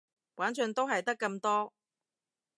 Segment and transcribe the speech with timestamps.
[0.37, 1.71] 玩盡都係得咁多